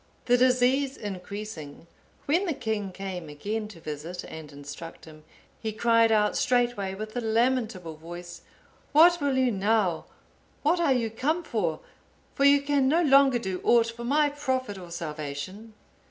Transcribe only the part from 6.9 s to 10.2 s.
with a lamentable voice, "What will you now?